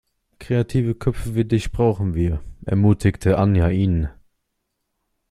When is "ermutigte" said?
2.65-3.37